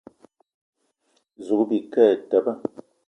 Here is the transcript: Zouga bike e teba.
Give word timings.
Zouga 1.45 1.65
bike 1.69 2.03
e 2.13 2.17
teba. 2.29 2.51